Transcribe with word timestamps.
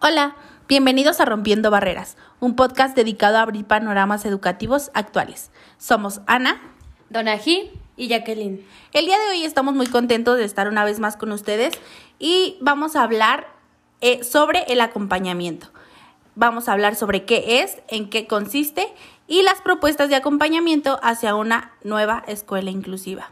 Hola, 0.00 0.36
bienvenidos 0.68 1.20
a 1.20 1.26
Rompiendo 1.26 1.70
Barreras, 1.70 2.16
un 2.40 2.56
podcast 2.56 2.96
dedicado 2.96 3.36
a 3.36 3.42
abrir 3.42 3.66
panoramas 3.66 4.24
educativos 4.24 4.90
actuales. 4.94 5.50
Somos 5.76 6.22
Ana, 6.26 6.62
Donají 7.10 7.72
y 7.96 8.08
Jacqueline. 8.08 8.64
El 8.94 9.04
día 9.04 9.18
de 9.18 9.32
hoy 9.32 9.44
estamos 9.44 9.74
muy 9.74 9.86
contentos 9.86 10.38
de 10.38 10.44
estar 10.44 10.66
una 10.68 10.82
vez 10.84 10.98
más 10.98 11.18
con 11.18 11.30
ustedes 11.32 11.74
y 12.18 12.56
vamos 12.62 12.96
a 12.96 13.02
hablar 13.02 13.48
eh, 14.00 14.24
sobre 14.24 14.62
el 14.72 14.80
acompañamiento. 14.80 15.68
Vamos 16.36 16.68
a 16.68 16.72
hablar 16.72 16.94
sobre 16.94 17.26
qué 17.26 17.60
es, 17.60 17.82
en 17.88 18.08
qué 18.08 18.26
consiste 18.26 18.86
y 19.26 19.42
las 19.42 19.60
propuestas 19.60 20.08
de 20.08 20.16
acompañamiento 20.16 21.00
hacia 21.02 21.34
una 21.34 21.72
nueva 21.84 22.24
escuela 22.28 22.70
inclusiva. 22.70 23.30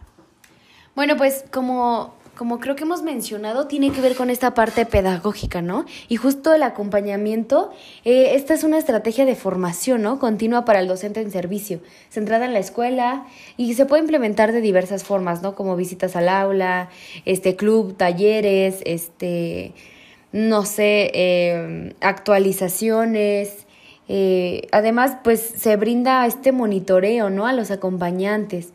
Bueno, 0.94 1.16
pues 1.16 1.44
como 1.50 2.16
como 2.36 2.60
creo 2.60 2.76
que 2.76 2.84
hemos 2.84 3.02
mencionado, 3.02 3.66
tiene 3.66 3.90
que 3.90 4.00
ver 4.00 4.14
con 4.14 4.30
esta 4.30 4.54
parte 4.54 4.84
pedagógica, 4.84 5.62
¿no? 5.62 5.86
Y 6.08 6.16
justo 6.16 6.52
el 6.54 6.62
acompañamiento, 6.62 7.70
eh, 8.04 8.32
esta 8.34 8.54
es 8.54 8.62
una 8.62 8.78
estrategia 8.78 9.24
de 9.24 9.34
formación, 9.34 10.02
¿no? 10.02 10.18
Continua 10.18 10.64
para 10.64 10.80
el 10.80 10.86
docente 10.86 11.20
en 11.22 11.30
servicio, 11.30 11.80
centrada 12.10 12.44
en 12.44 12.52
la 12.52 12.58
escuela 12.58 13.26
y 13.56 13.74
se 13.74 13.86
puede 13.86 14.02
implementar 14.02 14.52
de 14.52 14.60
diversas 14.60 15.02
formas, 15.02 15.42
¿no? 15.42 15.54
Como 15.54 15.76
visitas 15.76 16.14
al 16.14 16.28
aula, 16.28 16.90
este 17.24 17.56
club, 17.56 17.96
talleres, 17.96 18.80
este, 18.84 19.72
no 20.32 20.64
sé, 20.64 21.10
eh, 21.14 21.94
actualizaciones. 22.00 23.66
Eh, 24.08 24.68
además, 24.72 25.16
pues 25.24 25.40
se 25.40 25.76
brinda 25.76 26.26
este 26.26 26.52
monitoreo, 26.52 27.30
¿no? 27.30 27.46
A 27.46 27.54
los 27.54 27.70
acompañantes 27.70 28.72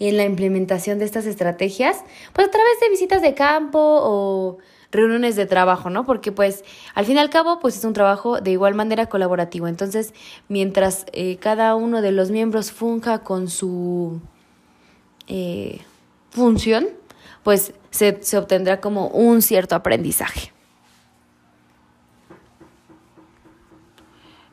en 0.00 0.16
la 0.16 0.24
implementación 0.24 0.98
de 0.98 1.04
estas 1.04 1.26
estrategias, 1.26 2.02
pues 2.32 2.48
a 2.48 2.50
través 2.50 2.80
de 2.80 2.90
visitas 2.90 3.22
de 3.22 3.34
campo 3.34 3.78
o 3.80 4.58
reuniones 4.94 5.36
de 5.36 5.46
trabajo, 5.46 5.90
¿no? 5.90 6.04
Porque 6.04 6.32
pues 6.32 6.64
al 6.94 7.04
fin 7.04 7.16
y 7.16 7.18
al 7.18 7.28
cabo 7.28 7.58
pues 7.58 7.76
es 7.76 7.84
un 7.84 7.92
trabajo 7.92 8.40
de 8.40 8.52
igual 8.52 8.74
manera 8.74 9.06
colaborativo. 9.06 9.66
Entonces, 9.66 10.14
mientras 10.48 11.06
eh, 11.12 11.36
cada 11.38 11.74
uno 11.74 12.00
de 12.00 12.12
los 12.12 12.30
miembros 12.30 12.70
funja 12.70 13.18
con 13.18 13.48
su 13.48 14.20
eh, 15.26 15.80
función, 16.30 16.86
pues 17.42 17.74
se, 17.90 18.22
se 18.22 18.38
obtendrá 18.38 18.80
como 18.80 19.08
un 19.08 19.42
cierto 19.42 19.74
aprendizaje. 19.74 20.52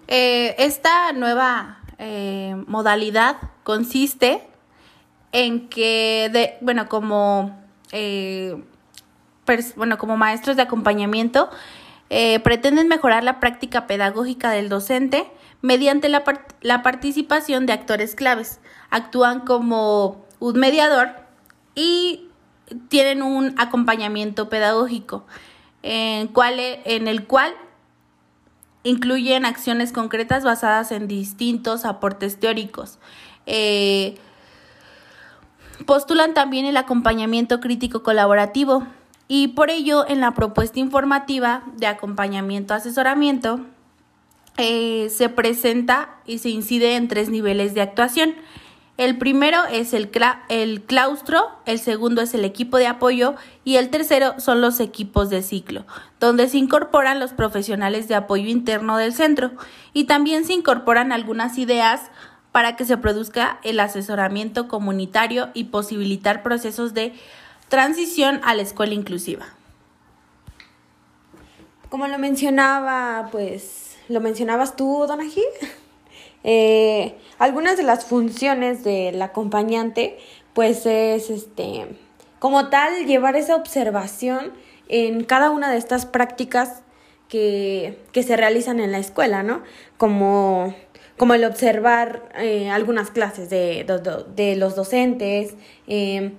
Eh, 0.08 0.56
esta 0.58 1.14
nueva 1.14 1.78
modalidad 2.66 3.38
consiste 3.62 4.51
en 5.32 5.70
que, 5.70 6.30
de, 6.32 6.58
bueno, 6.62 6.88
como, 6.90 7.58
eh, 7.92 8.62
bueno, 9.76 9.98
como 9.98 10.18
maestros 10.18 10.56
de 10.56 10.64
acompañamiento, 10.64 11.50
eh, 12.10 12.40
pretenden 12.40 12.88
mejorar 12.88 13.24
la 13.24 13.40
práctica 13.40 13.88
pedagógica 13.88 14.52
del 14.52 14.68
docente 14.70 15.32
mediante 15.62 16.10
la, 16.10 16.24
la 16.62 16.84
participación 16.84 17.66
de 17.66 17.74
actores 17.74 18.16
claves. 18.16 18.60
Actúan 18.90 19.42
como 19.42 20.26
un 20.40 20.60
mediador 20.60 21.10
y 21.76 22.28
tienen 22.90 23.22
un 23.22 23.56
acompañamiento 23.58 24.50
pedagógico 24.50 25.26
en, 25.84 26.28
cual, 26.28 26.56
en 26.60 27.08
el 27.08 27.26
cual 27.26 27.54
incluyen 28.84 29.46
acciones 29.46 29.92
concretas 29.92 30.44
basadas 30.44 30.92
en 30.92 31.08
distintos 31.08 31.86
aportes 31.86 32.40
teóricos. 32.40 33.00
Eh, 33.46 34.18
Postulan 35.86 36.34
también 36.34 36.66
el 36.66 36.78
acompañamiento 36.78 37.60
crítico 37.60 38.04
colaborativo 38.04 38.86
y 39.28 39.50
por 39.50 39.70
ello 39.70 40.06
en 40.08 40.20
la 40.20 40.34
propuesta 40.34 40.80
informativa 40.80 41.64
de 41.78 41.88
acompañamiento-asesoramiento 41.88 43.62
eh, 44.58 45.10
se 45.10 45.30
presenta 45.30 46.18
y 46.26 46.40
se 46.40 46.50
incide 46.50 46.96
en 46.96 47.08
tres 47.08 47.30
niveles 47.30 47.74
de 47.74 47.82
actuación. 47.82 48.36
El 48.98 49.18
primero 49.18 49.64
es 49.72 49.94
el, 49.94 50.12
el 50.50 50.84
claustro, 50.84 51.48
el 51.66 51.80
segundo 51.80 52.22
es 52.22 52.34
el 52.34 52.46
equipo 52.46 52.78
de 52.78 52.88
apoyo 52.88 53.36
y 53.64 53.78
el 53.78 53.90
tercero 53.90 54.40
son 54.40 54.62
los 54.62 54.80
equipos 54.80 55.30
de 55.30 55.42
ciclo, 55.42 55.86
donde 56.20 56.50
se 56.50 56.58
incorporan 56.58 57.20
los 57.20 57.32
profesionales 57.32 58.08
de 58.08 58.16
apoyo 58.16 58.48
interno 58.48 58.98
del 58.98 59.14
centro 59.14 59.52
y 59.94 60.04
también 60.04 60.46
se 60.46 60.54
incorporan 60.54 61.12
algunas 61.12 61.58
ideas 61.58 62.12
para 62.52 62.76
que 62.76 62.86
se 62.86 62.98
produzca 62.98 63.60
el 63.64 63.80
asesoramiento 63.80 64.68
comunitario 64.68 65.50
y 65.54 65.66
posibilitar 65.66 66.44
procesos 66.44 66.94
de 66.94 67.14
transición 67.70 68.42
a 68.44 68.54
la 68.54 68.62
escuela 68.62 68.94
inclusiva. 68.94 69.46
Como 71.90 72.08
lo 72.08 72.18
mencionaba, 72.20 73.30
pues, 73.32 73.98
lo 74.10 74.22
mencionabas 74.22 74.76
tú, 74.76 75.06
Dona 75.08 75.26
eh, 76.44 77.16
algunas 77.38 77.78
de 77.78 77.84
las 77.84 78.06
funciones 78.06 78.84
del 78.84 79.22
acompañante, 79.22 80.18
pues 80.54 80.86
es 80.86 81.30
este, 81.30 81.88
como 82.40 82.70
tal, 82.70 83.06
llevar 83.06 83.36
esa 83.36 83.56
observación 83.56 84.52
en 84.90 85.24
cada 85.24 85.50
una 85.52 85.72
de 85.72 85.78
estas 85.78 86.06
prácticas 86.06 86.82
que, 87.30 88.00
que 88.12 88.24
se 88.24 88.36
realizan 88.36 88.80
en 88.80 88.92
la 88.92 88.98
escuela, 88.98 89.44
¿no? 89.44 89.62
Como 89.98 90.76
como 91.18 91.34
el 91.34 91.44
observar 91.46 92.30
eh, 92.38 92.70
algunas 92.70 93.12
clases 93.12 93.50
de, 93.50 93.86
los 94.58 94.76
docentes, 94.76 95.56
eh, 95.88 96.32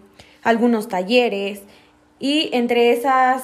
algunos 0.42 0.88
talleres 0.88 1.62
y 2.18 2.50
entre 2.52 2.92
esas, 2.92 3.42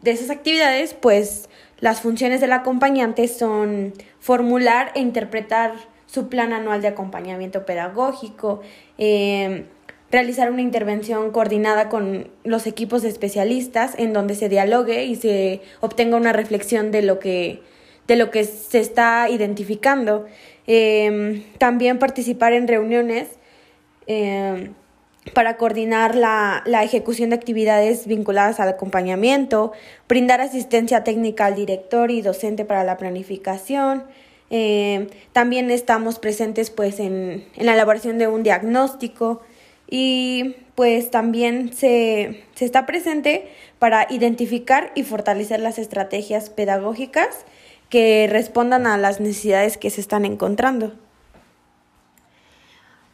de 0.00 0.12
esas 0.12 0.30
actividades, 0.30 0.94
pues 0.94 1.48
las 1.78 2.00
funciones 2.00 2.40
del 2.40 2.52
acompañante 2.52 3.26
son 3.26 3.92
formular 4.20 4.92
e 4.94 5.00
interpretar 5.00 5.72
su 6.06 6.28
plan 6.28 6.52
anual 6.52 6.82
de 6.82 6.88
acompañamiento 6.88 7.66
pedagógico, 7.66 8.60
eh, 8.98 9.64
realizar 10.12 10.52
una 10.52 10.60
intervención 10.60 11.32
coordinada 11.32 11.88
con 11.88 12.30
los 12.44 12.66
equipos 12.66 13.02
de 13.02 13.08
especialistas 13.08 13.94
en 13.98 14.12
donde 14.12 14.34
se 14.34 14.48
dialogue 14.48 15.06
y 15.06 15.16
se 15.16 15.62
obtenga 15.80 16.16
una 16.18 16.34
reflexión 16.34 16.92
de 16.92 17.02
lo 17.02 17.18
que, 17.18 17.62
de 18.06 18.16
lo 18.16 18.30
que 18.30 18.44
se 18.44 18.78
está 18.78 19.28
identificando. 19.30 20.26
Em, 20.66 21.42
también 21.58 21.98
participar 21.98 22.52
en 22.52 22.68
reuniones 22.68 23.28
em, 24.06 24.74
para 25.34 25.56
coordinar 25.56 26.14
la, 26.14 26.62
la, 26.66 26.84
ejecución 26.84 27.30
de 27.30 27.36
actividades 27.36 28.06
vinculadas 28.06 28.60
al 28.60 28.68
acompañamiento, 28.68 29.72
brindar 30.08 30.40
asistencia 30.40 31.04
técnica 31.04 31.46
al 31.46 31.54
director 31.56 32.10
y 32.10 32.22
docente 32.22 32.64
para 32.64 32.84
la 32.84 32.96
planificación. 32.96 34.04
Em, 34.50 35.08
también 35.32 35.70
estamos 35.70 36.18
presentes 36.18 36.70
pues 36.70 37.00
en, 37.00 37.44
en, 37.56 37.66
la 37.66 37.74
elaboración 37.74 38.18
de 38.18 38.28
un 38.28 38.42
diagnóstico 38.42 39.40
y 39.88 40.56
pues 40.74 41.10
también 41.10 41.72
se, 41.72 42.44
se 42.54 42.64
está 42.64 42.86
presente 42.86 43.48
para 43.78 44.06
identificar 44.10 44.92
y 44.94 45.02
fortalecer 45.02 45.60
las 45.60 45.78
estrategias 45.78 46.50
pedagógicas 46.50 47.44
que 47.92 48.26
respondan 48.26 48.86
a 48.86 48.96
las 48.96 49.20
necesidades 49.20 49.76
que 49.76 49.90
se 49.90 50.00
están 50.00 50.24
encontrando. 50.24 50.94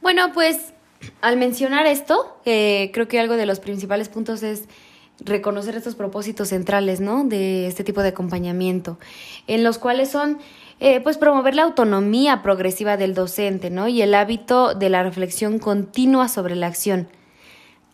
Bueno, 0.00 0.30
pues 0.32 0.72
al 1.20 1.36
mencionar 1.36 1.86
esto, 1.86 2.38
creo 2.44 3.08
que 3.08 3.18
algo 3.18 3.36
de 3.36 3.44
los 3.44 3.58
principales 3.58 4.08
puntos 4.08 4.44
es 4.44 4.68
reconocer 5.18 5.74
estos 5.74 5.96
propósitos 5.96 6.50
centrales, 6.50 7.00
¿no? 7.00 7.24
De 7.24 7.66
este 7.66 7.82
tipo 7.82 8.02
de 8.02 8.10
acompañamiento, 8.10 9.00
en 9.48 9.64
los 9.64 9.78
cuales 9.78 10.10
son, 10.10 10.38
eh, 10.78 11.00
pues, 11.00 11.18
promover 11.18 11.56
la 11.56 11.64
autonomía 11.64 12.40
progresiva 12.44 12.96
del 12.96 13.14
docente, 13.14 13.70
¿no? 13.70 13.88
Y 13.88 14.00
el 14.00 14.14
hábito 14.14 14.74
de 14.74 14.90
la 14.90 15.02
reflexión 15.02 15.58
continua 15.58 16.28
sobre 16.28 16.54
la 16.54 16.68
acción, 16.68 17.08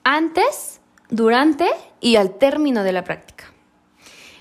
antes, 0.03 0.83
durante 1.09 1.67
y 2.03 2.17
al 2.17 2.37
término 2.37 2.85
de 2.85 2.93
la 2.93 3.05
práctica. 3.05 3.54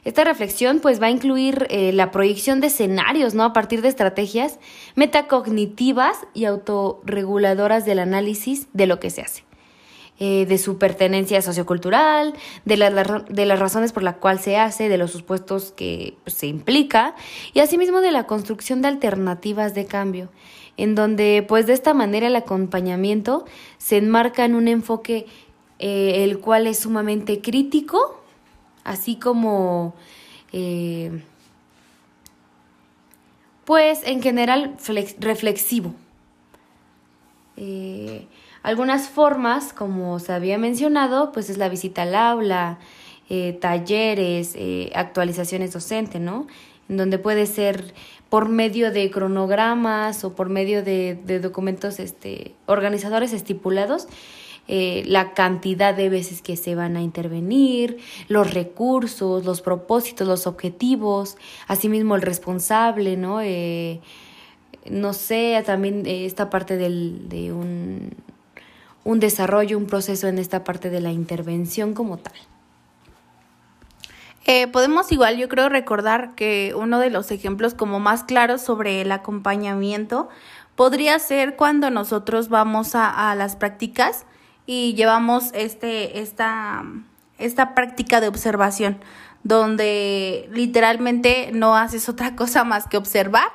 Esta 0.05 0.23
reflexión 0.23 0.79
pues 0.79 1.01
va 1.01 1.07
a 1.07 1.11
incluir 1.11 1.67
eh, 1.69 1.93
la 1.93 2.11
proyección 2.11 2.59
de 2.59 2.67
escenarios, 2.67 3.33
¿no? 3.33 3.43
A 3.43 3.53
partir 3.53 3.81
de 3.81 3.87
estrategias 3.87 4.59
metacognitivas 4.95 6.17
y 6.33 6.45
autorreguladoras 6.45 7.85
del 7.85 7.99
análisis 7.99 8.67
de 8.73 8.87
lo 8.87 8.99
que 8.99 9.09
se 9.09 9.21
hace. 9.21 9.43
Eh, 10.19 10.45
de 10.45 10.59
su 10.59 10.77
pertenencia 10.77 11.41
sociocultural, 11.41 12.35
de, 12.65 13.23
de 13.29 13.45
las 13.47 13.59
razones 13.59 13.91
por 13.91 14.03
las 14.03 14.17
cuales 14.17 14.43
se 14.43 14.57
hace, 14.57 14.87
de 14.87 14.99
los 14.99 15.09
supuestos 15.09 15.71
que 15.71 16.15
pues, 16.23 16.35
se 16.35 16.45
implica 16.45 17.15
y 17.53 17.61
asimismo 17.61 17.99
de 17.99 18.11
la 18.11 18.27
construcción 18.27 18.83
de 18.83 18.89
alternativas 18.89 19.73
de 19.73 19.87
cambio, 19.87 20.29
en 20.77 20.93
donde 20.93 21.43
pues 21.47 21.65
de 21.65 21.73
esta 21.73 21.95
manera 21.95 22.27
el 22.27 22.35
acompañamiento 22.35 23.45
se 23.79 23.97
enmarca 23.97 24.45
en 24.45 24.53
un 24.53 24.67
enfoque 24.67 25.25
eh, 25.79 26.23
el 26.23 26.37
cual 26.39 26.67
es 26.67 26.79
sumamente 26.79 27.41
crítico 27.41 28.22
así 28.83 29.15
como, 29.15 29.93
eh, 30.51 31.23
pues 33.65 34.01
en 34.05 34.21
general 34.21 34.75
reflexivo. 35.19 35.93
Eh, 37.55 38.27
algunas 38.61 39.09
formas, 39.09 39.73
como 39.73 40.19
se 40.19 40.33
había 40.33 40.57
mencionado, 40.57 41.31
pues 41.31 41.49
es 41.49 41.57
la 41.57 41.69
visita 41.69 42.03
al 42.03 42.15
aula, 42.15 42.79
eh, 43.29 43.57
talleres, 43.59 44.55
actualizaciones 44.95 45.73
docentes, 45.73 46.21
¿no? 46.21 46.47
En 46.89 46.97
donde 46.97 47.17
puede 47.17 47.45
ser 47.45 47.93
por 48.29 48.49
medio 48.49 48.91
de 48.91 49.11
cronogramas 49.11 50.23
o 50.23 50.33
por 50.33 50.49
medio 50.49 50.83
de, 50.83 51.19
de 51.23 51.39
documentos 51.39 51.99
este, 51.99 52.55
organizadores 52.65 53.31
estipulados, 53.31 54.07
eh, 54.69 55.03
la 55.07 55.33
cantidad 55.33 55.93
de 55.93 56.07
veces 56.07 56.41
que 56.41 56.55
se 56.55 56.73
van 56.73 56.95
a 56.95 57.01
intervenir, 57.01 57.97
los 58.29 58.53
recursos, 58.53 59.43
los 59.43 59.59
propósitos, 59.61 60.25
los 60.25 60.47
objetivos, 60.47 61.35
asimismo 61.67 62.15
el 62.15 62.21
responsable, 62.21 63.17
¿no? 63.17 63.41
Eh, 63.41 63.99
no 64.89 65.11
sé, 65.11 65.61
también 65.65 66.05
eh, 66.05 66.25
esta 66.25 66.49
parte 66.49 66.77
del, 66.77 67.27
de 67.27 67.51
un, 67.51 68.11
un 69.03 69.19
desarrollo, 69.19 69.77
un 69.77 69.85
proceso 69.85 70.29
en 70.29 70.39
esta 70.39 70.63
parte 70.63 70.89
de 70.89 71.01
la 71.01 71.11
intervención 71.11 71.93
como 71.93 72.17
tal. 72.17 72.33
podemos 74.71 75.11
igual, 75.11 75.37
yo 75.37 75.49
creo, 75.49 75.67
recordar 75.67 76.35
que 76.35 76.73
uno 76.73 76.99
de 76.99 77.09
los 77.09 77.31
ejemplos 77.31 77.73
como 77.73 77.99
más 77.99 78.23
claros 78.23 78.61
sobre 78.61 79.01
el 79.01 79.11
acompañamiento 79.11 80.29
podría 80.77 81.19
ser 81.19 81.57
cuando 81.57 81.89
nosotros 81.89 82.47
vamos 82.47 82.95
a 82.95 83.35
las 83.35 83.57
prácticas 83.57 84.25
y 84.65 84.93
llevamos 84.93 85.51
este, 85.53 86.19
esta, 86.19 86.83
esta 87.37 87.75
práctica 87.75 88.21
de 88.21 88.27
observación, 88.27 88.99
donde 89.43 90.49
literalmente 90.51 91.51
no 91.53 91.75
haces 91.75 92.07
otra 92.09 92.35
cosa 92.35 92.63
más 92.63 92.87
que 92.87 92.97
observar 92.97 93.49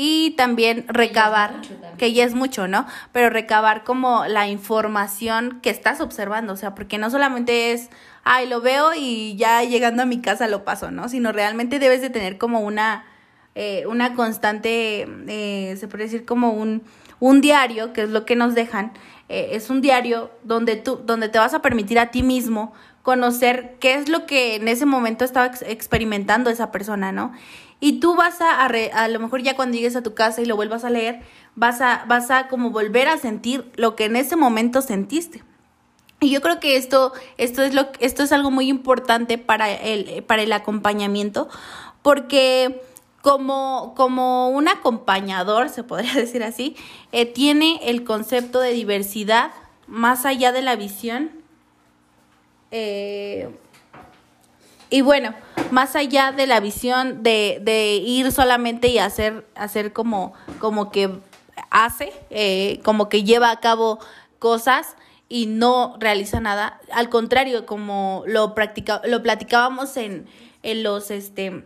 y 0.00 0.30
también 0.36 0.84
recabar, 0.86 1.56
que 1.98 2.12
ya 2.12 2.24
es 2.24 2.32
mucho, 2.32 2.68
¿no? 2.68 2.86
Pero 3.10 3.30
recabar 3.30 3.82
como 3.82 4.26
la 4.26 4.46
información 4.46 5.58
que 5.60 5.70
estás 5.70 6.00
observando, 6.00 6.52
o 6.52 6.56
sea, 6.56 6.76
porque 6.76 6.98
no 6.98 7.10
solamente 7.10 7.72
es, 7.72 7.90
ay, 8.22 8.48
lo 8.48 8.60
veo 8.60 8.92
y 8.94 9.34
ya 9.34 9.64
llegando 9.64 10.04
a 10.04 10.06
mi 10.06 10.20
casa 10.20 10.46
lo 10.46 10.64
paso, 10.64 10.92
¿no? 10.92 11.08
Sino 11.08 11.32
realmente 11.32 11.80
debes 11.80 12.00
de 12.00 12.10
tener 12.10 12.38
como 12.38 12.60
una, 12.60 13.06
eh, 13.56 13.86
una 13.88 14.14
constante, 14.14 15.08
eh, 15.26 15.76
se 15.76 15.88
puede 15.88 16.04
decir 16.04 16.24
como 16.24 16.52
un, 16.52 16.84
un 17.18 17.40
diario, 17.40 17.92
que 17.92 18.02
es 18.02 18.08
lo 18.08 18.24
que 18.24 18.36
nos 18.36 18.54
dejan, 18.54 18.92
eh, 19.28 19.50
es 19.52 19.70
un 19.70 19.80
diario 19.80 20.30
donde 20.42 20.76
tú, 20.76 21.00
donde 21.04 21.28
te 21.28 21.38
vas 21.38 21.54
a 21.54 21.62
permitir 21.62 21.98
a 21.98 22.10
ti 22.10 22.22
mismo 22.22 22.72
conocer 23.02 23.76
qué 23.80 23.94
es 23.94 24.08
lo 24.08 24.26
que 24.26 24.56
en 24.56 24.68
ese 24.68 24.86
momento 24.86 25.24
estaba 25.24 25.46
experimentando 25.66 26.50
esa 26.50 26.70
persona, 26.70 27.12
¿no? 27.12 27.32
Y 27.80 28.00
tú 28.00 28.16
vas 28.16 28.40
a, 28.40 28.64
a, 28.64 29.08
lo 29.08 29.20
mejor 29.20 29.42
ya 29.42 29.54
cuando 29.54 29.76
llegues 29.76 29.96
a 29.96 30.02
tu 30.02 30.14
casa 30.14 30.42
y 30.42 30.46
lo 30.46 30.56
vuelvas 30.56 30.84
a 30.84 30.90
leer, 30.90 31.20
vas 31.54 31.80
a, 31.80 32.04
vas 32.08 32.30
a 32.30 32.48
como 32.48 32.70
volver 32.70 33.08
a 33.08 33.18
sentir 33.18 33.70
lo 33.76 33.94
que 33.94 34.06
en 34.06 34.16
ese 34.16 34.34
momento 34.34 34.82
sentiste. 34.82 35.44
Y 36.20 36.30
yo 36.30 36.40
creo 36.40 36.58
que 36.58 36.76
esto, 36.76 37.12
esto 37.36 37.62
es 37.62 37.74
lo, 37.74 37.88
esto 38.00 38.24
es 38.24 38.32
algo 38.32 38.50
muy 38.50 38.68
importante 38.68 39.38
para 39.38 39.70
el, 39.70 40.24
para 40.24 40.42
el 40.42 40.52
acompañamiento, 40.52 41.48
porque 42.02 42.82
como, 43.22 43.94
como 43.96 44.50
un 44.50 44.68
acompañador, 44.68 45.68
se 45.68 45.84
podría 45.84 46.14
decir 46.14 46.42
así, 46.42 46.76
eh, 47.12 47.26
tiene 47.26 47.80
el 47.84 48.04
concepto 48.04 48.60
de 48.60 48.72
diversidad 48.72 49.50
más 49.86 50.26
allá 50.26 50.52
de 50.52 50.62
la 50.62 50.76
visión. 50.76 51.30
Eh, 52.70 53.48
y 54.90 55.00
bueno, 55.02 55.34
más 55.70 55.96
allá 55.96 56.32
de 56.32 56.46
la 56.46 56.60
visión 56.60 57.22
de, 57.22 57.60
de 57.62 57.96
ir 57.96 58.32
solamente 58.32 58.88
y 58.88 58.98
hacer, 58.98 59.46
hacer 59.54 59.92
como, 59.92 60.32
como 60.60 60.90
que 60.90 61.10
hace, 61.70 62.12
eh, 62.30 62.80
como 62.84 63.08
que 63.08 63.24
lleva 63.24 63.50
a 63.50 63.60
cabo 63.60 63.98
cosas 64.38 64.96
y 65.28 65.46
no 65.46 65.96
realiza 65.98 66.40
nada. 66.40 66.80
Al 66.92 67.10
contrario, 67.10 67.66
como 67.66 68.22
lo, 68.26 68.54
practica, 68.54 69.02
lo 69.04 69.22
platicábamos 69.22 69.96
en, 69.96 70.26
en 70.62 70.82
los 70.82 71.10
este, 71.10 71.64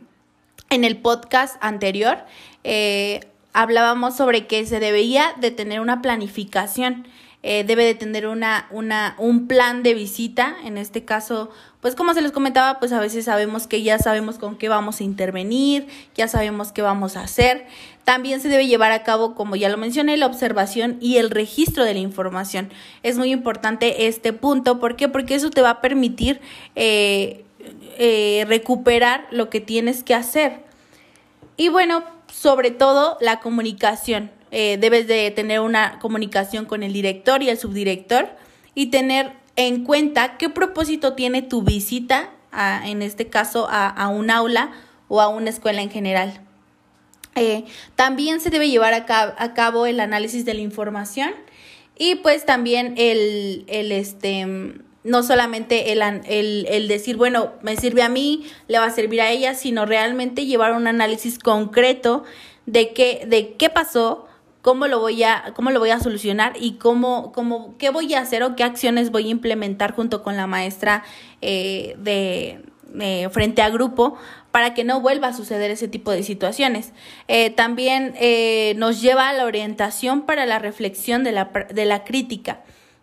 en 0.72 0.84
el 0.84 0.96
podcast 0.96 1.56
anterior 1.60 2.18
eh, 2.64 3.20
hablábamos 3.52 4.16
sobre 4.16 4.46
que 4.46 4.64
se 4.64 4.80
debería 4.80 5.34
de 5.38 5.50
tener 5.50 5.80
una 5.80 6.00
planificación, 6.00 7.06
eh, 7.42 7.64
debe 7.64 7.84
de 7.84 7.94
tener 7.94 8.26
una, 8.26 8.68
una, 8.70 9.14
un 9.18 9.48
plan 9.48 9.82
de 9.82 9.92
visita, 9.92 10.56
en 10.64 10.78
este 10.78 11.04
caso, 11.04 11.50
pues 11.82 11.94
como 11.94 12.14
se 12.14 12.22
les 12.22 12.32
comentaba, 12.32 12.78
pues 12.78 12.92
a 12.92 13.00
veces 13.00 13.26
sabemos 13.26 13.66
que 13.66 13.82
ya 13.82 13.98
sabemos 13.98 14.38
con 14.38 14.56
qué 14.56 14.70
vamos 14.70 15.00
a 15.00 15.04
intervenir, 15.04 15.88
ya 16.14 16.26
sabemos 16.26 16.72
qué 16.72 16.80
vamos 16.80 17.16
a 17.16 17.24
hacer. 17.24 17.66
También 18.04 18.40
se 18.40 18.48
debe 18.48 18.66
llevar 18.66 18.92
a 18.92 19.02
cabo, 19.02 19.34
como 19.34 19.56
ya 19.56 19.68
lo 19.68 19.76
mencioné, 19.76 20.16
la 20.16 20.26
observación 20.26 20.96
y 21.00 21.18
el 21.18 21.30
registro 21.30 21.84
de 21.84 21.94
la 21.94 22.00
información. 22.00 22.70
Es 23.02 23.18
muy 23.18 23.30
importante 23.30 24.06
este 24.06 24.32
punto, 24.32 24.80
¿por 24.80 24.96
qué? 24.96 25.08
Porque 25.08 25.34
eso 25.34 25.50
te 25.50 25.60
va 25.60 25.70
a 25.70 25.80
permitir... 25.82 26.40
Eh, 26.76 27.44
eh, 27.98 28.44
recuperar 28.48 29.26
lo 29.30 29.50
que 29.50 29.60
tienes 29.60 30.02
que 30.02 30.14
hacer. 30.14 30.60
Y 31.56 31.68
bueno, 31.68 32.04
sobre 32.32 32.70
todo 32.70 33.18
la 33.20 33.40
comunicación. 33.40 34.30
Eh, 34.50 34.76
debes 34.78 35.06
de 35.06 35.30
tener 35.30 35.60
una 35.60 35.98
comunicación 35.98 36.66
con 36.66 36.82
el 36.82 36.92
director 36.92 37.42
y 37.42 37.48
el 37.48 37.58
subdirector 37.58 38.28
y 38.74 38.86
tener 38.86 39.32
en 39.56 39.84
cuenta 39.84 40.36
qué 40.38 40.48
propósito 40.48 41.14
tiene 41.14 41.42
tu 41.42 41.62
visita, 41.62 42.30
a, 42.50 42.88
en 42.88 43.02
este 43.02 43.28
caso 43.28 43.66
a, 43.70 44.08
un 44.08 44.30
aula 44.30 44.72
o 45.08 45.20
a 45.20 45.28
una 45.28 45.50
escuela 45.50 45.82
en 45.82 45.90
general. 45.90 46.40
Eh, 47.34 47.64
también 47.96 48.40
se 48.40 48.50
debe 48.50 48.68
llevar 48.68 48.92
a 48.92 49.06
cabo, 49.06 49.32
a 49.38 49.54
cabo, 49.54 49.86
el 49.86 50.00
análisis 50.00 50.44
de 50.44 50.52
la 50.52 50.60
información 50.60 51.32
y 51.96 52.16
pues 52.16 52.44
también 52.44 52.94
el, 52.98 53.64
el 53.68 53.92
este, 53.92 54.46
no 55.04 55.22
solamente 55.22 55.92
el, 55.92 56.02
el, 56.02 56.66
el, 56.68 56.88
decir, 56.88 57.16
bueno, 57.16 57.52
me 57.62 57.76
sirve 57.76 58.02
a 58.02 58.08
mí, 58.08 58.46
le 58.68 58.78
va 58.78 58.86
a 58.86 58.90
servir 58.90 59.20
a 59.20 59.30
ella, 59.30 59.54
sino 59.54 59.84
realmente 59.84 60.46
llevar 60.46 60.72
un 60.72 60.86
análisis 60.86 61.38
concreto 61.38 62.22
de 62.66 62.92
qué, 62.92 63.24
de 63.26 63.54
qué 63.54 63.68
pasó, 63.68 64.26
cómo 64.62 64.86
lo 64.86 65.00
voy 65.00 65.24
a, 65.24 65.52
cómo 65.54 65.70
lo 65.70 65.80
voy 65.80 65.90
a 65.90 65.98
solucionar 65.98 66.52
y 66.58 66.74
cómo, 66.74 67.32
cómo, 67.32 67.76
qué 67.78 67.90
voy 67.90 68.14
a 68.14 68.20
hacer 68.20 68.44
o 68.44 68.54
qué 68.54 68.62
acciones 68.62 69.10
voy 69.10 69.26
a 69.26 69.30
implementar 69.30 69.92
junto 69.92 70.22
con 70.22 70.36
la 70.36 70.46
maestra 70.46 71.02
eh, 71.40 71.96
de, 71.98 72.60
frente 73.30 73.62
a 73.62 73.70
grupo 73.70 74.16
para 74.50 74.74
que 74.74 74.84
no 74.84 75.00
vuelva 75.00 75.28
a 75.28 75.32
suceder 75.32 75.70
ese 75.70 75.88
tipo 75.88 76.10
de 76.12 76.22
situaciones. 76.22 76.92
Eh, 77.26 77.50
también 77.50 78.14
eh, 78.20 78.74
nos 78.76 79.00
lleva 79.00 79.30
a 79.30 79.32
la 79.32 79.46
orientación 79.46 80.26
para 80.26 80.46
la 80.46 80.58
reflexión 80.58 81.24
de 81.24 81.32
la, 81.32 81.50
de 81.72 81.84
la 81.86 82.04
crítica. 82.04 82.60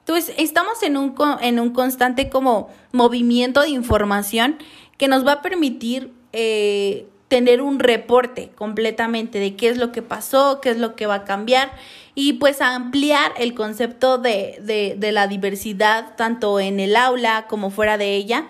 Entonces, 0.10 0.34
estamos 0.40 0.82
en 0.82 0.98
un, 0.98 1.14
en 1.40 1.60
un 1.60 1.70
constante 1.70 2.30
como 2.30 2.72
movimiento 2.92 3.62
de 3.62 3.70
información 3.70 4.58
que 4.98 5.08
nos 5.08 5.24
va 5.24 5.34
a 5.34 5.42
permitir 5.44 6.12
eh, 6.34 7.06
tener 7.28 7.62
un 7.62 7.78
reporte 7.78 8.50
completamente 8.56 9.38
de 9.38 9.56
qué 9.56 9.70
es 9.70 9.78
lo 9.78 9.92
que 9.92 10.02
pasó, 10.02 10.62
qué 10.62 10.72
es 10.72 10.78
lo 10.80 10.96
que 10.96 11.06
va 11.06 11.14
a 11.14 11.26
cambiar 11.26 11.72
y 12.16 12.34
pues 12.34 12.60
ampliar 12.60 13.34
el 13.38 13.54
concepto 13.54 14.18
de, 14.18 14.96
de, 14.98 15.12
la 15.12 15.28
diversidad 15.28 16.16
tanto 16.16 16.60
en 16.60 16.80
el 16.80 16.96
aula 16.96 17.46
como 17.48 17.70
fuera 17.70 18.00
de 18.00 18.16
ella 18.16 18.48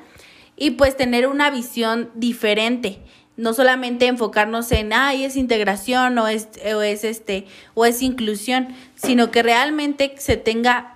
y 0.56 0.72
pues 0.72 0.96
tener 0.96 1.28
una 1.28 1.50
visión 1.50 2.10
diferente. 2.16 3.00
No 3.36 3.54
solamente 3.54 4.08
enfocarnos 4.08 4.72
en 4.72 4.94
ay 4.94 5.25
es 5.25 5.36
integración 5.36 6.18
o 6.20 6.30
es, 6.30 6.48
o 6.74 6.82
es 6.82 7.04
este 7.04 7.48
o 7.74 7.86
es 7.86 8.01
inclusión 8.01 8.70
sino 8.96 9.30
que 9.30 9.44
realmente 9.44 10.16
se 10.20 10.38
tenga 10.38 10.96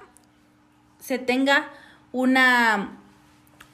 se 1.03 1.19
tenga 1.19 1.67
una, 2.13 2.98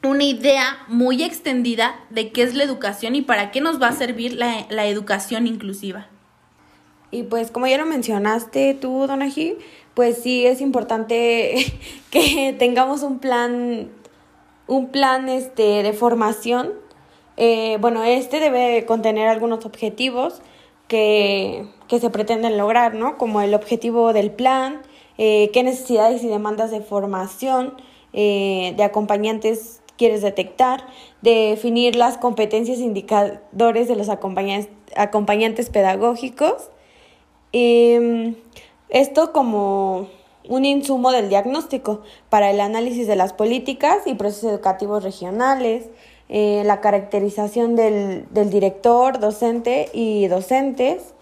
una 0.04 0.24
idea 0.24 0.80
muy 0.88 1.22
extendida 1.22 1.96
de 2.10 2.32
qué 2.32 2.42
es 2.42 2.56
la 2.56 2.64
educación 2.64 3.14
y 3.16 3.22
para 3.22 3.52
qué 3.52 3.62
nos 3.62 3.80
va 3.80 3.90
a 3.90 3.92
servir 3.92 4.34
la, 4.34 4.66
la 4.70 4.88
educación 4.88 5.46
inclusiva. 5.46 6.08
Y 7.12 7.24
pues 7.24 7.52
como 7.52 7.68
ya 7.68 7.78
lo 7.78 7.86
mencionaste 7.86 8.74
tú, 8.74 9.06
Donají, 9.06 9.58
pues 9.94 10.18
sí 10.18 10.48
es 10.48 10.60
importante 10.60 11.54
que 12.10 12.56
tengamos 12.58 13.04
un 13.04 13.20
plan, 13.20 13.90
un 14.66 14.90
plan 14.90 15.30
este, 15.30 15.84
de 15.84 15.94
formación. 15.94 16.74
Eh, 17.38 17.78
bueno, 17.80 18.04
este 18.04 18.40
debe 18.40 18.86
contener 18.88 19.28
algunos 19.28 19.66
objetivos 19.68 20.42
que, 20.88 21.68
que 21.88 22.00
se 22.00 22.10
pretenden 22.10 22.58
lograr, 22.58 22.96
¿no? 22.96 23.20
Como 23.20 23.42
el 23.42 23.54
objetivo 23.54 24.14
del 24.14 24.32
plan, 24.32 24.82
eh, 25.22 25.52
qué 25.52 25.64
necesidades 25.64 26.24
y 26.24 26.30
demandas 26.30 26.72
de 26.72 26.80
formación 26.80 27.74
eh, 28.14 28.74
de 28.78 28.84
acompañantes 28.84 29.82
quieres 29.98 30.22
detectar, 30.22 30.88
definir 31.22 31.98
las 31.98 32.18
competencias 32.18 32.80
e 32.80 32.84
indicadores 32.84 33.90
de 33.90 33.98
los 33.98 34.08
acompañantes, 34.08 34.72
acompañantes 34.96 35.70
pedagógicos. 35.70 36.70
Em, 37.52 38.36
esto 38.88 39.34
como 39.34 40.08
un 40.48 40.64
insumo 40.64 41.12
del 41.12 41.28
diagnóstico 41.28 42.02
para 42.30 42.50
el 42.50 42.62
análisis 42.62 43.06
de 43.06 43.18
las 43.18 43.34
políticas 43.34 43.98
y 44.06 44.14
procesos 44.14 44.54
educativos 44.54 45.04
regionales, 45.04 45.90
eh, 46.30 46.64
la 46.66 46.80
caracterización 46.80 47.76
del, 47.76 48.26
del, 48.32 48.50
director, 48.50 49.20
docente 49.20 49.90
y 49.92 50.28
docentes, 50.28 51.14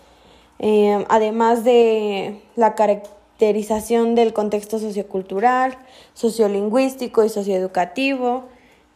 em, 0.60 1.04
además 1.10 1.64
de 1.64 2.44
la 2.56 2.76
caracterización 2.76 3.17
caracterización 3.38 4.16
del 4.16 4.34
contexto 4.34 4.80
sociocultural, 4.80 5.78
sociolingüístico 6.14 7.24
y 7.24 7.30
socioeducativo. 7.30 8.46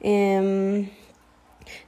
Eh, 0.02 0.90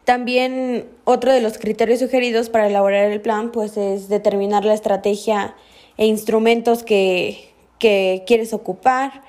También 0.05 0.85
otro 1.03 1.33
de 1.33 1.41
los 1.41 1.57
criterios 1.57 1.99
sugeridos 1.99 2.49
para 2.49 2.67
elaborar 2.67 3.11
el 3.11 3.21
plan 3.21 3.51
pues 3.51 3.75
es 3.75 4.07
determinar 4.07 4.65
la 4.65 4.75
estrategia 4.75 5.55
e 5.97 6.05
instrumentos 6.05 6.83
que, 6.83 7.49
que 7.79 8.23
quieres 8.27 8.53
ocupar, 8.53 9.23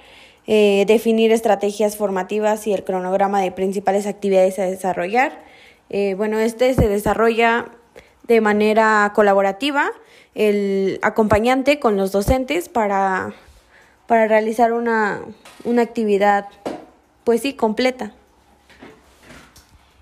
eh, 0.46 0.84
definir 0.86 1.32
estrategias 1.32 1.96
formativas 1.96 2.66
y 2.66 2.74
el 2.74 2.84
cronograma 2.84 3.40
de 3.40 3.52
principales 3.52 4.06
actividades 4.06 4.58
a 4.58 4.64
desarrollar. 4.64 5.42
Eh, 5.88 6.14
bueno, 6.14 6.38
este 6.38 6.74
se 6.74 6.88
desarrolla 6.88 7.66
de 8.28 8.40
manera 8.40 9.12
colaborativa, 9.14 9.90
el 10.34 10.98
acompañante 11.02 11.78
con 11.80 11.96
los 11.96 12.12
docentes 12.12 12.68
para, 12.68 13.34
para 14.06 14.26
realizar 14.26 14.72
una, 14.72 15.20
una 15.64 15.82
actividad, 15.82 16.48
pues 17.24 17.42
sí, 17.42 17.54
completa. 17.54 18.12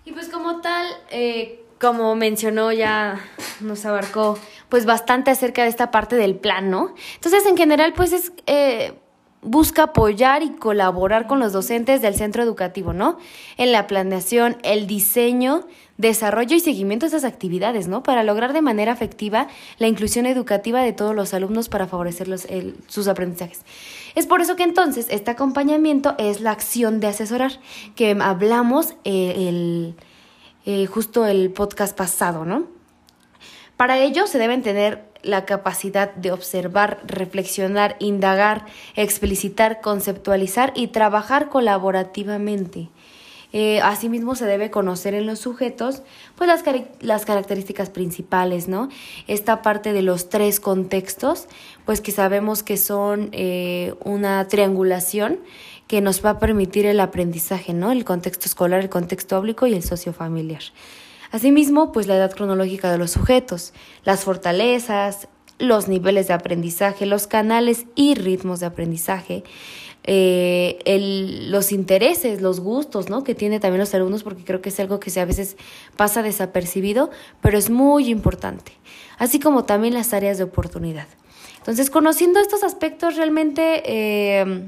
Y 0.04 0.12
pues 0.12 0.28
como 0.28 0.60
tal, 0.60 0.86
eh, 1.10 1.64
como 1.80 2.14
mencionó 2.16 2.72
ya, 2.72 3.20
nos 3.60 3.84
abarcó 3.84 4.38
pues 4.68 4.86
bastante 4.86 5.30
acerca 5.30 5.62
de 5.62 5.68
esta 5.68 5.90
parte 5.90 6.16
del 6.16 6.34
plan, 6.34 6.70
¿no? 6.70 6.94
Entonces, 7.14 7.46
en 7.46 7.56
general, 7.56 7.92
pues 7.92 8.12
es... 8.12 8.32
Eh, 8.46 8.94
busca 9.42 9.82
apoyar 9.82 10.42
y 10.42 10.50
colaborar 10.50 11.26
con 11.26 11.40
los 11.40 11.52
docentes 11.52 12.00
del 12.00 12.14
centro 12.14 12.44
educativo, 12.44 12.92
¿no? 12.92 13.18
En 13.56 13.72
la 13.72 13.88
planeación, 13.88 14.56
el 14.62 14.86
diseño, 14.86 15.66
desarrollo 16.02 16.54
y 16.54 16.60
seguimiento 16.60 17.06
de 17.06 17.16
esas 17.16 17.24
actividades, 17.24 17.88
¿no? 17.88 18.02
Para 18.02 18.24
lograr 18.24 18.52
de 18.52 18.60
manera 18.60 18.92
efectiva 18.92 19.48
la 19.78 19.86
inclusión 19.86 20.26
educativa 20.26 20.82
de 20.82 20.92
todos 20.92 21.14
los 21.14 21.32
alumnos 21.32 21.70
para 21.70 21.86
favorecer 21.86 22.28
sus 22.88 23.08
aprendizajes. 23.08 23.62
Es 24.14 24.26
por 24.26 24.42
eso 24.42 24.56
que 24.56 24.64
entonces 24.64 25.06
este 25.08 25.30
acompañamiento 25.30 26.14
es 26.18 26.40
la 26.40 26.50
acción 26.50 27.00
de 27.00 27.06
asesorar, 27.06 27.60
que 27.94 28.16
hablamos 28.20 28.94
eh, 29.04 29.94
eh, 30.66 30.86
justo 30.86 31.24
el 31.24 31.50
podcast 31.50 31.96
pasado, 31.96 32.44
¿no? 32.44 32.66
Para 33.76 33.98
ello 33.98 34.26
se 34.26 34.38
deben 34.38 34.62
tener 34.62 35.04
la 35.22 35.44
capacidad 35.44 36.12
de 36.14 36.32
observar, 36.32 37.00
reflexionar, 37.04 37.96
indagar, 38.00 38.66
explicitar, 38.96 39.80
conceptualizar 39.80 40.72
y 40.74 40.88
trabajar 40.88 41.48
colaborativamente. 41.48 42.90
Eh, 43.52 43.80
asimismo, 43.82 44.34
se 44.34 44.46
debe 44.46 44.70
conocer 44.70 45.14
en 45.14 45.26
los 45.26 45.38
sujetos 45.38 46.02
pues 46.36 46.48
las, 47.00 47.24
características 47.24 47.90
principales, 47.90 48.66
¿no? 48.66 48.88
Esta 49.26 49.60
parte 49.60 49.92
de 49.92 50.00
los 50.02 50.30
tres 50.30 50.58
contextos, 50.58 51.48
pues 51.84 52.00
que 52.00 52.12
sabemos 52.12 52.62
que 52.62 52.78
son 52.78 53.28
eh, 53.32 53.94
una 54.04 54.48
triangulación 54.48 55.38
que 55.86 56.00
nos 56.00 56.24
va 56.24 56.30
a 56.30 56.38
permitir 56.38 56.86
el 56.86 57.00
aprendizaje, 57.00 57.74
¿no? 57.74 57.92
El 57.92 58.04
contexto 58.04 58.46
escolar, 58.46 58.80
el 58.80 58.88
contexto 58.88 59.36
público 59.36 59.66
y 59.66 59.74
el 59.74 59.82
sociofamiliar. 59.82 60.62
Asimismo, 61.30 61.92
pues 61.92 62.06
la 62.06 62.16
edad 62.16 62.34
cronológica 62.34 62.90
de 62.90 62.98
los 62.98 63.10
sujetos, 63.10 63.74
las 64.04 64.24
fortalezas, 64.24 65.28
los 65.58 65.88
niveles 65.88 66.28
de 66.28 66.34
aprendizaje, 66.34 67.06
los 67.06 67.26
canales 67.26 67.86
y 67.94 68.14
ritmos 68.14 68.60
de 68.60 68.66
aprendizaje, 68.66 69.44
eh, 70.04 70.78
el, 70.84 71.50
los 71.50 71.72
intereses, 71.72 72.42
los 72.42 72.60
gustos, 72.60 73.08
¿no? 73.08 73.22
Que 73.22 73.34
tiene 73.34 73.60
también 73.60 73.80
los 73.80 73.94
alumnos, 73.94 74.22
porque 74.22 74.44
creo 74.44 74.60
que 74.60 74.70
es 74.70 74.80
algo 74.80 74.98
que 75.00 75.18
a 75.20 75.24
veces 75.24 75.56
pasa 75.96 76.22
desapercibido, 76.22 77.10
pero 77.40 77.58
es 77.58 77.70
muy 77.70 78.08
importante. 78.08 78.72
Así 79.18 79.38
como 79.38 79.64
también 79.64 79.94
las 79.94 80.12
áreas 80.12 80.38
de 80.38 80.44
oportunidad. 80.44 81.06
Entonces, 81.58 81.90
conociendo 81.90 82.40
estos 82.40 82.64
aspectos, 82.64 83.16
realmente 83.16 83.82
eh, 83.86 84.64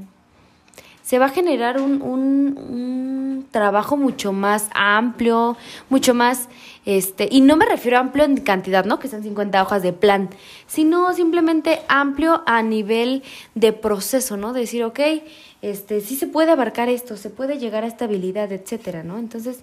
se 1.05 1.19
va 1.19 1.27
a 1.27 1.29
generar 1.29 1.79
un, 1.79 2.01
un, 2.01 3.45
trabajo 3.51 3.95
mucho 3.95 4.33
más 4.33 4.69
amplio, 4.73 5.55
mucho 5.87 6.15
más, 6.15 6.49
este, 6.85 7.29
y 7.31 7.41
no 7.41 7.55
me 7.55 7.65
refiero 7.65 7.97
a 7.97 7.99
amplio 8.01 8.25
en 8.25 8.37
cantidad, 8.37 8.83
¿no? 8.85 8.97
Que 8.97 9.07
sean 9.07 9.21
50 9.21 9.61
hojas 9.61 9.83
de 9.83 9.93
plan, 9.93 10.29
sino 10.65 11.13
simplemente 11.13 11.81
amplio 11.87 12.41
a 12.47 12.63
nivel 12.63 13.23
de 13.53 13.71
proceso, 13.71 14.35
¿no? 14.35 14.51
decir, 14.51 14.83
ok, 14.83 14.99
este, 15.61 16.01
sí 16.01 16.15
se 16.15 16.25
puede 16.25 16.51
abarcar 16.51 16.89
esto, 16.89 17.17
se 17.17 17.29
puede 17.29 17.59
llegar 17.59 17.83
a 17.83 17.87
estabilidad, 17.87 18.51
etcétera, 18.51 19.03
¿no? 19.03 19.19
Entonces, 19.19 19.59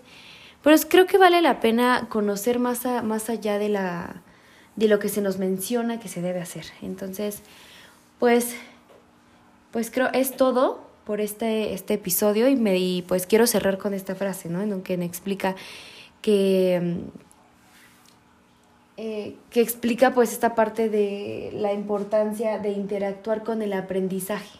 pero 0.63 0.77
creo 0.89 1.07
que 1.07 1.19
vale 1.19 1.43
la 1.43 1.59
pena 1.59 2.07
conocer 2.09 2.61
más, 2.61 2.85
más 3.03 3.29
allá 3.29 3.59
de 3.59 3.69
la, 3.69 4.23
de 4.77 4.87
lo 4.87 5.01
que 5.01 5.09
se 5.09 5.21
nos 5.21 5.39
menciona 5.39 5.99
que 5.99 6.09
se 6.09 6.23
debe 6.23 6.41
hacer. 6.41 6.67
Entonces, 6.83 7.43
pues, 8.21 8.55
pues 9.73 9.91
creo 9.91 10.09
es 10.13 10.37
todo 10.37 10.92
por 11.05 11.21
este, 11.21 11.73
este 11.75 11.95
episodio 11.95 12.49
y, 12.49 12.57
me, 12.57 12.79
y 12.79 13.03
pues 13.03 13.27
quiero 13.27 13.47
cerrar 13.47 13.79
con 13.79 13.95
esta 13.95 14.15
frase, 14.15 14.49
¿no? 14.49 14.63
En 14.63 14.83
que 14.83 14.97
me 14.97 15.05
explica 15.05 15.57
que, 16.21 17.01
eh, 18.97 19.35
que 19.51 19.61
explica 19.61 20.15
pues 20.15 20.33
esta 20.33 20.55
parte 20.55 20.89
de 20.89 21.51
la 21.55 21.73
importancia 21.73 22.59
de 22.59 22.71
interactuar 22.71 23.43
con 23.43 23.63
el 23.63 23.73
aprendizaje. 23.73 24.59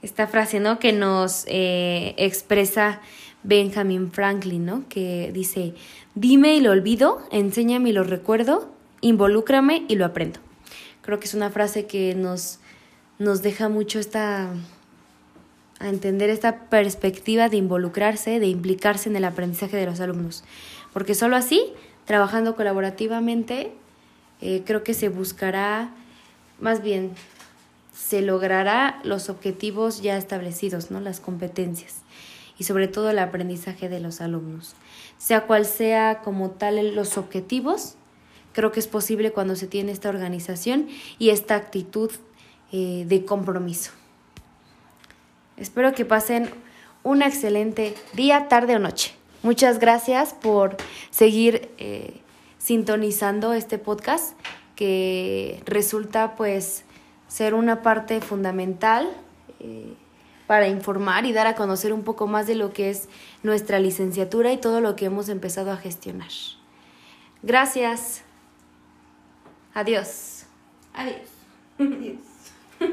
Esta 0.00 0.26
frase, 0.26 0.58
¿no? 0.58 0.78
Que 0.78 0.92
nos 0.92 1.44
eh, 1.46 2.14
expresa 2.16 3.00
Benjamin 3.44 4.10
Franklin, 4.10 4.64
¿no? 4.64 4.84
Que 4.88 5.30
dice, 5.32 5.74
dime 6.14 6.56
y 6.56 6.60
lo 6.60 6.70
olvido, 6.70 7.20
enséñame 7.30 7.90
y 7.90 7.92
lo 7.92 8.02
recuerdo, 8.02 8.72
involúcrame 9.00 9.84
y 9.88 9.96
lo 9.96 10.04
aprendo. 10.04 10.40
Creo 11.02 11.20
que 11.20 11.26
es 11.26 11.34
una 11.34 11.50
frase 11.50 11.86
que 11.86 12.14
nos 12.14 12.60
nos 13.22 13.42
deja 13.42 13.68
mucho 13.68 13.98
esta 13.98 14.50
a 15.78 15.88
entender 15.88 16.30
esta 16.30 16.68
perspectiva 16.68 17.48
de 17.48 17.56
involucrarse, 17.56 18.38
de 18.38 18.46
implicarse 18.46 19.08
en 19.08 19.16
el 19.16 19.24
aprendizaje 19.24 19.76
de 19.76 19.86
los 19.86 20.00
alumnos. 20.00 20.44
Porque 20.92 21.16
solo 21.16 21.34
así, 21.34 21.72
trabajando 22.04 22.54
colaborativamente, 22.54 23.72
eh, 24.40 24.62
creo 24.64 24.84
que 24.84 24.94
se 24.94 25.08
buscará, 25.08 25.90
más 26.60 26.82
bien, 26.82 27.10
se 27.92 28.22
logrará 28.22 29.00
los 29.02 29.28
objetivos 29.28 30.02
ya 30.02 30.16
establecidos, 30.16 30.92
¿no? 30.92 31.00
las 31.00 31.18
competencias 31.18 32.02
y 32.58 32.64
sobre 32.64 32.86
todo 32.86 33.10
el 33.10 33.18
aprendizaje 33.18 33.88
de 33.88 33.98
los 33.98 34.20
alumnos. 34.20 34.74
Sea 35.18 35.46
cual 35.46 35.66
sea 35.66 36.20
como 36.22 36.50
tal 36.50 36.94
los 36.94 37.18
objetivos, 37.18 37.96
creo 38.52 38.70
que 38.70 38.78
es 38.78 38.86
posible 38.86 39.32
cuando 39.32 39.56
se 39.56 39.66
tiene 39.66 39.90
esta 39.90 40.10
organización 40.10 40.88
y 41.18 41.30
esta 41.30 41.56
actitud 41.56 42.10
eh, 42.72 43.04
de 43.06 43.24
compromiso. 43.24 43.92
Espero 45.56 45.92
que 45.92 46.04
pasen 46.04 46.50
un 47.02 47.22
excelente 47.22 47.94
día, 48.14 48.48
tarde 48.48 48.76
o 48.76 48.78
noche. 48.78 49.14
Muchas 49.42 49.78
gracias 49.78 50.34
por 50.34 50.76
seguir 51.10 51.70
eh, 51.78 52.20
sintonizando 52.58 53.52
este 53.52 53.78
podcast 53.78 54.34
que 54.76 55.62
resulta 55.66 56.36
pues 56.36 56.84
ser 57.28 57.54
una 57.54 57.82
parte 57.82 58.20
fundamental 58.20 59.10
eh, 59.60 59.94
para 60.46 60.68
informar 60.68 61.26
y 61.26 61.32
dar 61.32 61.46
a 61.46 61.54
conocer 61.54 61.92
un 61.92 62.02
poco 62.02 62.26
más 62.26 62.46
de 62.46 62.54
lo 62.54 62.72
que 62.72 62.90
es 62.90 63.08
nuestra 63.42 63.78
licenciatura 63.78 64.52
y 64.52 64.58
todo 64.58 64.80
lo 64.80 64.96
que 64.96 65.06
hemos 65.06 65.28
empezado 65.28 65.72
a 65.72 65.76
gestionar. 65.76 66.30
Gracias. 67.42 68.22
Adiós. 69.74 70.44
Adiós. 70.94 71.28
Adiós. 71.78 72.31